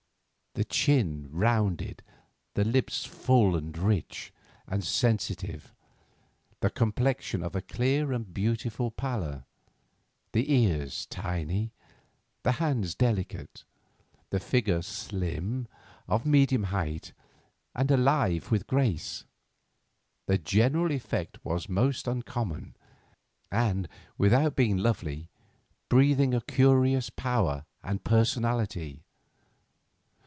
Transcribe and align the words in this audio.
The 0.53 0.65
chin 0.65 1.29
rounded; 1.31 2.03
the 2.55 2.65
lips 2.65 3.05
full, 3.05 3.57
rich, 3.61 4.33
and 4.67 4.83
sensitive; 4.83 5.73
the 6.59 6.69
complexion 6.69 7.41
of 7.41 7.55
a 7.55 7.61
clear 7.61 8.11
and 8.11 8.33
beautiful 8.33 8.91
pallor; 8.91 9.45
the 10.33 10.51
ears 10.53 11.05
tiny; 11.05 11.71
the 12.43 12.51
hands 12.53 12.95
delicate; 12.95 13.63
the 14.29 14.41
figure 14.41 14.81
slim, 14.81 15.69
of 16.05 16.25
medium 16.25 16.63
height, 16.63 17.13
and 17.73 17.89
alive 17.89 18.51
with 18.51 18.67
grace; 18.67 19.23
the 20.25 20.37
general 20.37 20.91
effect 20.91 21.39
most 21.69 22.09
uncommon, 22.09 22.75
and, 23.49 23.87
without 24.17 24.57
being 24.57 24.75
lovely, 24.75 25.29
breathing 25.87 26.33
a 26.33 26.41
curious 26.41 27.09
power 27.09 27.63
and 27.83 28.03
personality. 28.03 29.05